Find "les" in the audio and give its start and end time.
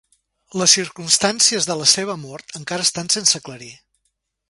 0.61-0.73